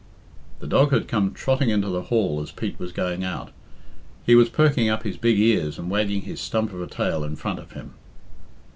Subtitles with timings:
[0.57, 3.51] The dog had came trotting into the hall as Pete was going out.
[4.25, 7.35] He was perking up his big ears and wagging his stump of a tail in
[7.35, 7.93] front of him.